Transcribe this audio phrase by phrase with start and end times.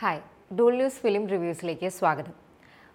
[0.00, 0.18] Hi
[0.56, 2.32] Dool news film റിവ്യൂസിലേക്ക് സ്വാഗതം.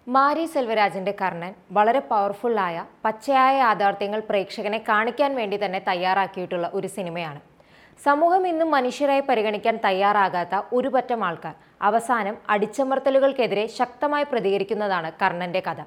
[0.06, 7.40] മാരി സെൽവരാജിന്റെ കർണൻ വളരെ പവർഫുള്ളായ പച്ചയായ യാഥാർത്ഥ്യങ്ങൾ പ്രേക്ഷകനെ കാണിക്കാൻ വേണ്ടി തന്നെ തയ്യാറാക്കിയിട്ടുള്ള ഒരു സിനിമയാണ്.
[8.04, 11.56] സമൂഹം ഇന്നും മനുഷ്യരായി പരിഗണിക്കാൻ തയ്യാറാകാത്ത ഒരു പറ്റം ആൾക്കാർ
[11.90, 15.80] അവസാനം അടിച്ചമർത്തലുകൾക്കെതിരെ ശക്തമായി പ്രതികരിക്കുന്നതാണ് കർണന്റെ കഥ.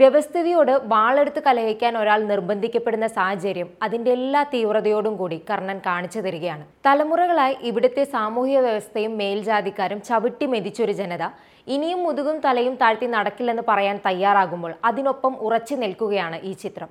[0.00, 6.64] വ്യവസ്ഥിതിയോട് വാളെടുത്ത് കലഹിക്കാൻ ഒരാൾ നിർബന്ധിക്കപ്പെടുന്ന സാഹചര്യം അതിന്റെ എല്ലാ തീവ്രതയോടും കൂടി കർണൻ കാണിച്ചു തരികയാണ്.
[6.86, 11.26] തലമുറകളായി ഇവിടുത്തെ സാമൂഹ്യ വ്യവസ്ഥയും മേൽജാതിക്കാരും ചവിട്ടി മെതിച്ചൊരു ജനത
[11.74, 16.90] ഇനിയും മുതുകും തലയും താഴ്ത്തി നടക്കില്ലെന്ന് പറയാൻ തയ്യാറാകുമ്പോൾ അതിനൊപ്പം ഉറച്ചു നിൽക്കുകയാണ് ഈ ചിത്രം.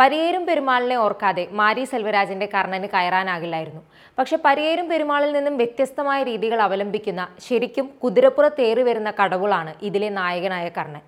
[0.00, 3.82] പരിയേരും പെരുമാളിനെ ഓർക്കാതെ മാരി സെൽവരാജിന്റെ കർണന് കയറാനാകില്ലായിരുന്നു.
[4.18, 11.04] പക്ഷെ പരിയേരും പെരുമാളിൽ നിന്നും വ്യത്യസ്തമായ രീതികൾ അവലംബിക്കുന്ന ശരിക്കും കുതിരപ്പുറത്തേറി വരുന്ന കടവുളാണ് ഇതിലെ നായകനായ കർണൻ.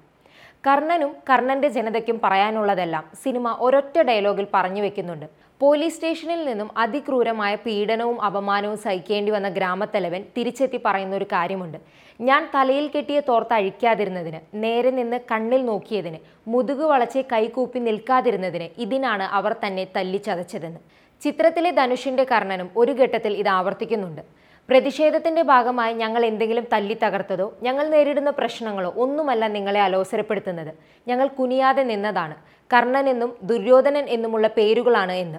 [0.64, 5.26] കർണനും കർണന്റെ ജനതയ്ക്കും പറയാനുള്ളതെല്ലാം സിനിമ ഒരൊറ്റ ഡയലോഗിൽ പറഞ്ഞു വെക്കുന്നുണ്ട്.
[5.60, 11.78] പോലീസ് സ്റ്റേഷനിൽ നിന്നും അതിക്രൂരമായ പീഡനവും അപമാനവും സഹിക്കേണ്ടി വന്ന ഗ്രാമത്തലവൻ തിരിച്ചെത്തി പറയുന്ന ഒരു കാര്യമുണ്ട്.
[12.20, 16.20] ഞാൻ തലയിൽ കെട്ടിയ തോർത്ത് അഴിക്കാതിരുന്നതിന് നേരെ നിന്ന് കണ്ണിൽ നോക്കിയതിന്
[16.52, 20.80] മുതുകു വളച്ച് കൈകൂപ്പി നിൽക്കാതിരുന്നതിന് ഇതിനാണ് അവർ തന്നെ തല്ലിച്ചതച്ചതെന്ന്
[21.22, 24.22] ചിത്രത്തിലെ ധനുഷിന്റെ കർണനും ഒരു ഘട്ടത്തിൽ ഇത് ആവർത്തിക്കുന്നുണ്ട്.
[24.70, 30.72] പ്രതിഷേധത്തിന്റെ ഭാഗമായി ഞങ്ങൾ എന്തെങ്കിലും തല്ലി തകർത്തതോ ഞങ്ങൾ നേരിടുന്ന പ്രശ്നങ്ങളോ ഒന്നുമല്ല നിങ്ങളെ അലോസരപ്പെടുത്തുന്നത്.
[31.08, 32.34] ഞങ്ങൾ കുനിയാതെ നിന്നതാണ്.
[32.70, 35.38] കർണൻ എന്നും ദുര്യോധനൻ എന്നുമുള്ള പേരുകളാണ് എന്ന്.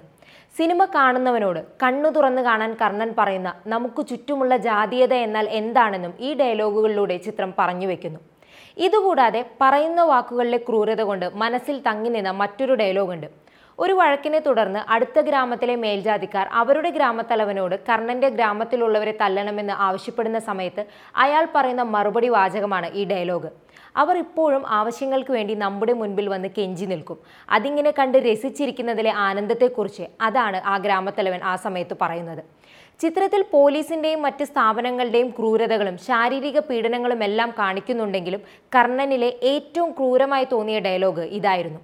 [0.58, 7.54] സിനിമ കാണുന്നവനോട് കണ്ണു തുറന്ന് കാണാൻ കർണൻ പറയുന്ന നമുക്ക് ചുറ്റുമുള്ള ജാതീയത എന്നാൽ എന്താണെന്നും ഈ ഡയലോഗുകളിലൂടെ ചിത്രം
[7.58, 8.20] പറഞ്ഞു വെക്കുന്നു.
[8.76, 13.28] ഇതുകൂടാതെ പറയുന്ന വാക്കുകളിലെ ക്രൂരത കൊണ്ട് മനസ്സിൽ തങ്ങി നിന്ന മറ്റൊരു ഡയലോഗുണ്ട്.
[13.82, 20.82] ഒരു വഴക്കിനെ തുടർന്ന് അടുത്ത ഗ്രാമത്തിലെ മേൽജാതിക്കാർ അവരുടെ ഗ്രാമത്തലവനോട് കർണന്റെ ഗ്രാമത്തിലുള്ളവരെ തല്ലണമെന്ന് ആവശ്യപ്പെടുന്ന സമയത്ത്
[21.24, 23.50] അയാൾ പറയുന്ന മറുപടി വാചകമാണ് ഈ ഡയലോഗ്.
[24.02, 27.18] അവർ ഇപ്പോഴും ആവശ്യങ്ങൾക്ക് വേണ്ടി നമ്മുടെ മുൻപിൽ വന്ന് കെഞ്ചി നിൽക്കും.
[27.56, 32.42] അതിങ്ങനെ കണ്ട് രസിച്ചിരിക്കുന്നതിലെ ആനന്ദത്തെക്കുറിച്ച് അതാണ് ആ ഗ്രാമത്തലവൻ ആ സമയത്ത് പറയുന്നത്.
[33.02, 38.42] ചിത്രത്തിൽ പോലീസിന്റെയും മറ്റ് സ്ഥാപനങ്ങളുടെയും ക്രൂരതകളും ശാരീരിക പീഡനങ്ങളും എല്ലാം കാണിക്കുന്നുണ്ടെങ്കിലും
[38.76, 41.80] കർണനിലെ ഏറ്റവും ക്രൂരമായി തോന്നിയ ഡയലോഗ് ഇതായിരുന്നു.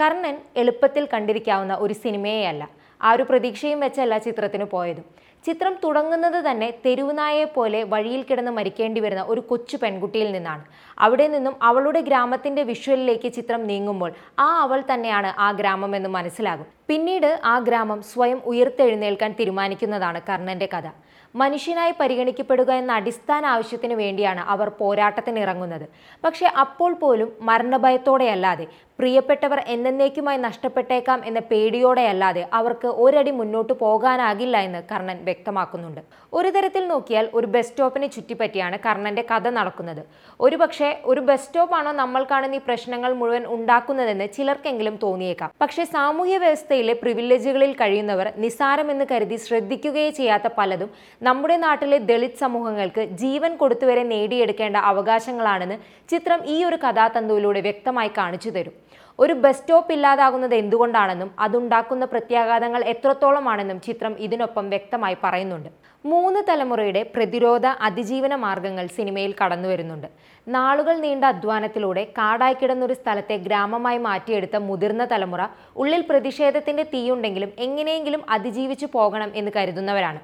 [0.00, 2.62] കർണൻ എളുപ്പത്തിൽ കണ്ടിരിക്കാവുന്ന ഒരു സിനിമയെയല്ല.
[3.02, 5.04] ആ ഒരു പ്രതീക്ഷയും വെച്ചല്ല ചിത്രത്തിന് പോയതും.
[5.46, 10.64] ചിത്രം തുടങ്ങുന്നത് തന്നെ തെരുവുനായെ പോലെ വഴിയിൽ കിടന്ന് മരിക്കേണ്ടി വരുന്ന ഒരു കൊച്ചു പെൺകുട്ടിയിൽ നിന്നാണ്.
[10.98, 16.66] അവിടെ നിന്നും അവളുടെ ഗ്രാമത്തിന്റെ വിഷ്വലിലേക്ക് ചിത്രം നീങ്ങുമ്പോൾ ആ അവൾ തന്നെയാണ് ആ ഗ്രാമം എന്ന് മനസ്സിലാകും.
[16.88, 20.86] പിന്നീട് ആ ഗ്രാമം സ്വയം ഉയർത്തെഴുന്നേൽക്കാൻ തീരുമാനിക്കുന്നതാണ് കർണന്റെ കഥ.
[21.34, 25.86] മനുഷ്യനായി പരിഗണിക്കപ്പെടുക എന്ന അടിസ്ഥാന ആവശ്യത്തിന് വേണ്ടിയാണ് അവർ പോരാട്ടത്തിന് ഇറങ്ങുന്നത്
[26.24, 28.66] പക്ഷെ അപ്പോൾ പോലും മരണഭയത്തോടെയല്ലാതെ
[28.98, 36.00] പ്രിയപ്പെട്ടവർ എന്നേക്കുമായി നഷ്ടപ്പെട്ടേക്കാം എന്ന പേടിയോടെയല്ലാതെ അവർക്ക് ഒരടി മുന്നോട്ട് പോകാനാകില്ല എന്ന് കർണൻ വ്യക്തമാക്കുന്നുണ്ട്.
[36.32, 40.02] ഒരു തരത്തിൽ നോക്കിയാൽ ഒരു ബസ് സ്റ്റോപ്പിനെ ചുറ്റിപ്പറ്റിയാണ് കർണന്റെ കഥ നടക്കുന്നത്.
[40.40, 45.52] ഒരുപക്ഷെ ഒരു ബസ് സ്റ്റോപ്പാണോ നമ്മൾ കാണുന്ന ഈ പ്രശ്നങ്ങൾ മുഴുവൻ ഉണ്ടാക്കുന്നതെന്ന് ചിലർക്കെങ്കിലും തോന്നിയേക്കാം.
[45.62, 53.52] പക്ഷേ സാമൂഹ്യ വ്യവസ്ഥയിലെ പ്രിവിലേജുകളിൽ കഴിയുന്നവർ നിസാരമെന്ന് കരുതി ശ്രദ്ധിക്കുകയേ ചെയ്യാത്ത പലതും നമ്മുടെ നാട്ടിലെ ദളിത് സമൂഹങ്ങൾക്ക് ജീവൻ
[53.60, 55.76] കൊടുത്തുവരെ നേടിയെടുക്കേണ്ട അവകാശങ്ങളാണെന്ന്
[56.12, 58.74] ചിത്രം ഈ ഒരു കഥാതന്തുവിലൂടെ വ്യക്തമായി കാണിച്ചു തരും.
[59.18, 65.68] ഒരു ബസ് സ്റ്റോപ്പ് ഇല്ലാതാകുന്നത് എന്തുകൊണ്ടാണെന്നും അതുണ്ടാക്കുന്ന പ്രത്യാഘാതങ്ങൾ എത്രത്തോളമാണെന്നും ചിത്രം ഇതിനൊപ്പം വ്യക്തമായി പറയുന്നുണ്ട്.
[66.04, 70.08] മൂന്ന് തലമുറയുടെ പ്രതിരോധ അതിജീവന മാർഗങ്ങൾ സിനിമയിൽ കടന്നു വരുന്നുണ്ട്.
[70.46, 75.42] നാളുകൾ നീണ്ട അധ്വാനത്തിലൂടെ കാടായി കിടന്നൊരു സ്ഥലത്തെ ഗ്രാമമായി മാറ്റിയെടുത്ത മുതിർന്ന തലമുറ
[75.76, 80.20] ഉള്ളിൽ പ്രതിഷേധത്തിന്റെ തീയുണ്ടെങ്കിലും എങ്ങനെയെങ്കിലും അതിജീവിച്ചു പോകണം എന്ന് കരുതുന്നവരാണ്.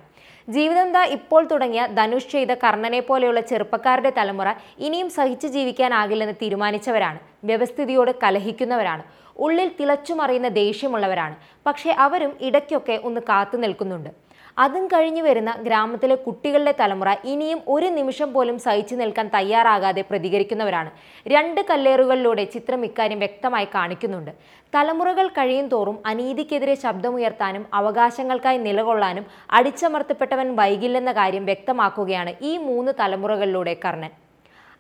[0.49, 4.49] ജീവിതം ഇപ്പോൾ തുടങ്ങിയ ധനുഷ് ചെയ്ത കർണനെ പോലെയുള്ള ചെറുപ്പക്കാരുടെ തലമുറ
[4.87, 7.19] ഇനിയും സഹിച്ചു ജീവിക്കാനാകില്ലെന്ന് തീരുമാനിച്ചവരാണ്.
[7.45, 9.03] വ്യവസ്ഥിതിയോട് കലഹിക്കുന്നവരാണ്.
[9.47, 11.35] ഉള്ളിൽ തിളച്ചുമറിയുന്ന ദേഷ്യമുള്ളവരാണ്.
[11.67, 14.11] പക്ഷേ അവരും ഇടയ്ക്കൊക്കെ ഒന്ന് കാത്തു നിൽക്കുന്നുണ്ട്.
[14.65, 20.91] അതും കഴിഞ്ഞു വരുന്ന ഗ്രാമത്തിലെ കുട്ടികളുടെ തലമുറ ഇനിയും ഒരു നിമിഷം പോലും സഹിച്ചു നിൽക്കാൻ തയ്യാറാകാതെ പ്രതികരിക്കുന്നവരാണ്.
[21.27, 24.33] രണ്ട് കല്ലേറുകളിലൂടെ ചിത്രം ഇക്കാര്യം വ്യക്തമായി കാണിക്കുന്നുണ്ട്.
[24.75, 29.27] തലമുറകൾ കഴിയും തോറും അനീതിക്കെതിരെ ശബ്ദമുയർത്താനും അവകാശങ്ങൾക്കായി നിലകൊള്ളാനും
[29.59, 34.13] അടിച്ചമർത്തപ്പെട്ടവൻ വൈകില്ലെന്ന കാര്യം വ്യക്തമാക്കുകയാണ് ഈ മൂന്ന് തലമുറകളിലൂടെ കർണൻ.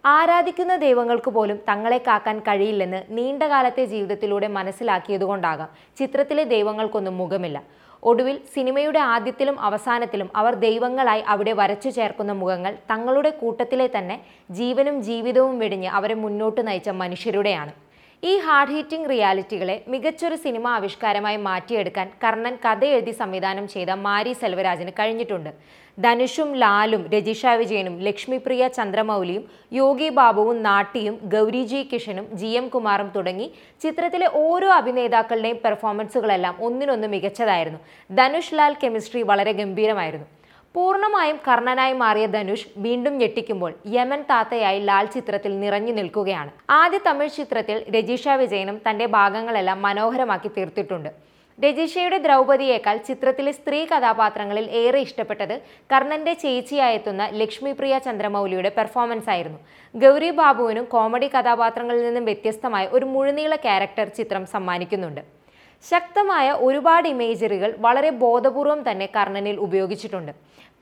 [0.04, 5.70] ആരാധിക്കുന്ന ദൈവങ്ങൾക്ക് പോലും തങ്ങളെ കാക്കാൻ കഴിയില്ലെന്ന് നീണ്ടകാലത്തെ ജീവിതത്തിലൂടെ മനസ്സിലാക്കിയതുകൊണ്ടാകാം
[6.00, 7.58] ചിത്രത്തിലെ ദൈവങ്ങൾക്കൊന്നും മുഖമില്ല.
[8.02, 14.16] ഒടുവിൽ സിനിമയുടെ ആദ്യത്തിലും അവസാനത്തിലും അവർ ദൈവങ്ങളായി അവിടെ വരച്ചു ചേർക്കുന്ന മുഖങ്ങൾ തങ്ങളുടെ കൂട്ടത്തിലെ തന്നെ
[14.50, 17.72] ജീവനും ജീവിതവും വെടിഞ്ഞ് അവരെ മുന്നോട്ട് നയിച്ച മനുഷ്യരുടെയാണ്.
[18.22, 24.92] ഈ ഹാർഡ് ഹീറ്റിംഗ് റിയാലിറ്റികളെ മികച്ചൊരു സിനിമ ആവിഷ്കാരമായി മാറ്റിയെടുക്കാൻ കർണൻ കഥ എഴുതി സംവിധാനം ചെയ്ത മാരി സെൽവരാജിന്
[24.98, 25.50] കഴിഞ്ഞിട്ടുണ്ട്.
[25.98, 29.44] ധനുഷും ലാലും രജിഷ വിജയനും ലക്ഷ്മിപ്രിയ ചന്ദ്രമൗലിയും
[29.80, 33.46] യോഗി ബാബുവും നാട്ടിയും ഗൗരിജി കിഷനും ജി എം കുമാറും തുടങ്ങി
[33.84, 37.80] ചിത്രത്തിലെ ഓരോ അഭിനേതാക്കളുടെയും പെർഫോമൻസുകളെല്ലാം ഒന്നിനൊന്ന് മികച്ചതായിരുന്നു.
[38.10, 40.28] ധനുഷ് ലാൽ കെമിസ്ട്രി വളരെ ഗംഭീരമായിരുന്നു.
[40.76, 46.50] പൂർണമായും കർണനായി മാറിയ ധനുഷ് വീണ്ടും ഞെട്ടിക്കുമ്പോൾ യമൻ താത്തയായി ലാൽ ചിത്രത്തിൽ നിറഞ്ഞു നിൽക്കുകയാണ്.
[46.78, 51.08] ആദ്യ തമിഴ് ചിത്രത്തിൽ രജിഷ വിജയനും തന്റെ ഭാഗങ്ങളെല്ലാം മനോഹരമാക്കി തീർത്തിട്ടുണ്ട്.
[51.58, 55.56] രജിഷയുടെ ദ്രൗപതിയേക്കാൾ ചിത്രത്തിലെ സ്ത്രീ കഥാപാത്രങ്ങളിൽ ഏറെ ഇഷ്ടപ്പെട്ടത്
[55.92, 59.60] കർണന്റെ ചേച്ചിയായെത്തുന്ന ലക്ഷ്മിപ്രിയ ചന്ദ്രമൗലിയുടെ പെർഫോമൻസ് ആയിരുന്നു.
[59.94, 65.24] ഗൗരി ബാബുവിനും കോമഡി കഥാപാത്രങ്ങളിൽ നിന്നും വ്യത്യസ്തമായ ഒരു മുഴുനീള ക്യാരക്ടർ ചിത്രം സമ്മാനിക്കുന്നുണ്ട്.
[65.84, 70.32] ശക്തമായ ഒരുപാട് ഇമേജറികൾ വളരെ ബോധപൂർവം തന്നെ കർണനിൽ ഉപയോഗിച്ചിട്ടുണ്ട്.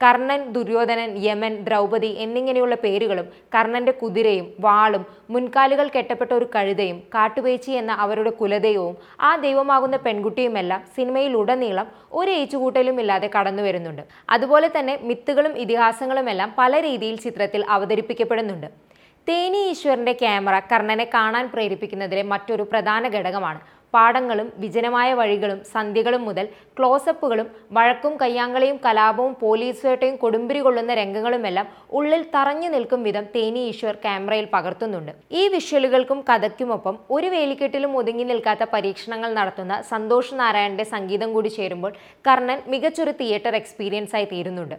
[0.00, 7.92] കർണൻ ദുര്യോധനൻ യമൻ ദ്രൗപദി എന്നിങ്ങനെയുള്ള പേരുകളും കർണന്റെ കുതിരയും വാളും മുൻകാലുകൾ കെട്ടപ്പെട്ട ഒരു കഴുതയും കാട്ടുപേച്ചി എന്ന
[8.04, 14.02] അവരുടെ കുലദൈവവും ആ ദൈവമാകുന്ന പെൺകുട്ടിയുമെല്ലാം സിനിമയിൽ ഉടനീളം ഒരു ഏച്ചുകൂട്ടലും ഇല്ലാതെ കടന്നു വരുന്നുണ്ട്.
[14.30, 18.68] അതുപോലെ തന്നെ മിത്തുകളും ഇതിഹാസങ്ങളുമെല്ലാം പല രീതിയിൽ ചിത്രത്തിൽ അവതരിപ്പിക്കപ്പെടുന്നുണ്ട്.
[19.28, 23.60] തേനി ഈശ്വരന്റെ ക്യാമറ കർണനെ കാണാൻ പ്രേരിപ്പിക്കുന്നതിലെ മറ്റൊരു പ്രധാന ഘടകമാണ്
[23.94, 26.46] പാടങ്ങളും വിജനമായ വഴികളും സന്ധ്യകളും മുതൽ
[26.78, 31.66] ക്ലോസപ്പുകളും വഴക്കും കയ്യാങ്കളിയും കലാപവും പോലീസ് വേട്ടയും കൊടുമ്പിരി കൊള്ളുന്ന രംഗങ്ങളുമെല്ലാം
[31.98, 35.12] ഉള്ളിൽ തറഞ്ഞു നിൽക്കും വിധം തേനി ഈശ്വർ ക്യാമറയിൽ പകർത്തുന്നുണ്ട്.
[35.40, 41.94] ഈ വിഷ്വലുകൾക്കും കഥയ്ക്കുമൊപ്പം ഒരു വേലിക്കെട്ടിലും ഒതുങ്ങി നിൽക്കാത്ത പരീക്ഷണങ്ങൾ നടത്തുന്ന സന്തോഷ് നാരായണന്റെ സംഗീതം കൂടി ചേരുമ്പോൾ
[42.28, 44.76] കർണൻ മികച്ചൊരു തിയേറ്റർ എക്സ്പീരിയൻസ് ആയി തീരുന്നുണ്ട്.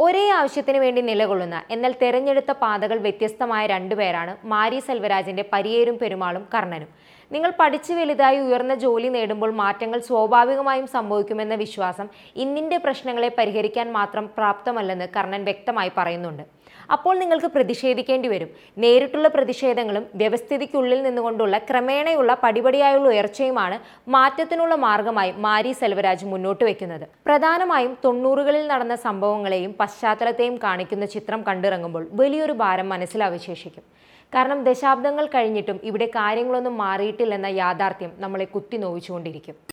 [0.00, 6.90] ഒരേ ആവശ്യത്തിന് വേണ്ടി നിലകൊള്ളുന്ന എന്നാൽ തെരഞ്ഞെടുത്ത പാതകൾ വ്യത്യസ്തമായ രണ്ടുപേരാണ് മാരി സെൽവരാജിന്റെ പരിയേരും പെരുമാളും കർണനും.
[7.34, 12.06] നിങ്ങൾ പഠിച്ച് വലുതായി ഉയർന്ന ജോലി നേടുമ്പോൾ മാറ്റങ്ങൾ സ്വാഭാവികമായും സംഭവിക്കുമെന്ന വിശ്വാസം
[12.42, 16.44] ഇന്നിന്റെ പ്രശ്നങ്ങളെ പരിഹരിക്കാൻ മാത്രം പ്രാപ്തമല്ലെന്ന് കർണൻ വ്യക്തമായി പറയുന്നുണ്ട്.
[16.94, 18.50] അപ്പോൾ നിങ്ങൾക്ക് പ്രതിഷേധിക്കേണ്ടി വരും.
[18.82, 23.76] നേരിട്ടുള്ള പ്രതിഷേധങ്ങളും വ്യവസ്ഥിതിക്കുള്ളിൽ നിന്നുകൊണ്ടുള്ള ക്രമേണയുള്ള പടിപടിയായുള്ള ഉയർച്ചയുമാണ്
[24.16, 32.56] മാറ്റത്തിനുള്ള മാർഗമായി മാരി സെൽവരാജ് മുന്നോട്ട് വയ്ക്കുന്നത് പ്രധാനമായും തൊണ്ണൂറുകളിൽ നടന്ന സംഭവങ്ങളെയും പശ്ചാത്തലത്തെയും കാണിക്കുന്ന ചിത്രം കണ്ടിറങ്ങുമ്പോൾ വലിയൊരു
[32.64, 33.86] ഭാരം മനസ്സിൽ അവശേഷിക്കും.
[34.34, 39.56] കാരണം ദശാബ്ദങ്ങൾ കഴിഞ്ഞിട്ടും ഇവിടെ കാര്യങ്ങളൊന്നും മാറിയിട്ടില്ലെന്ന യാഥാർത്ഥ്യം നമ്മളെ കുത്തി നോവിച്ചുകൊണ്ടിരിക്കും.